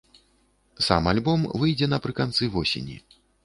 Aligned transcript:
Сам 0.87 1.11
альбом 1.11 1.45
выйдзе 1.59 1.93
напрыканцы 1.95 2.53
восені. 2.57 3.01